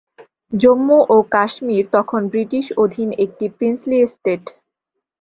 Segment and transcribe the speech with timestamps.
[0.53, 4.43] জম্মু ও কাশ্মীর তখন ব্রিটিশ অধীন একটি প্রিন্সলি এস্টেট।